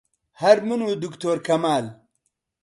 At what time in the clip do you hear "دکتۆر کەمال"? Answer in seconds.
1.03-1.85